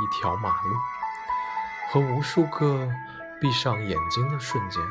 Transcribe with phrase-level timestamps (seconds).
[0.00, 0.74] 一条马路。
[1.94, 2.90] 和无数个
[3.40, 4.82] 闭上眼睛的瞬间。